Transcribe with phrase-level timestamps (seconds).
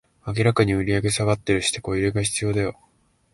[0.25, 2.75] 明らかに売上下がってるし、テコ入れが必要だよ